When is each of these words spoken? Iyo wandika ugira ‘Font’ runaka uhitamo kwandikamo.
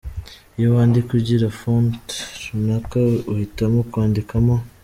Iyo 0.57 0.67
wandika 0.75 1.09
ugira 1.19 1.47
‘Font’ 1.59 2.03
runaka 2.49 2.99
uhitamo 3.31 3.79
kwandikamo. 3.91 4.55